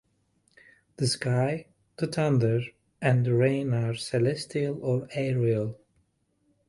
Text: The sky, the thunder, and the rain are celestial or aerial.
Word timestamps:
The 0.97 1.05
sky, 1.05 1.67
the 1.97 2.07
thunder, 2.07 2.61
and 3.03 3.23
the 3.23 3.35
rain 3.35 3.71
are 3.71 3.93
celestial 3.93 4.83
or 4.83 5.07
aerial. 5.13 5.77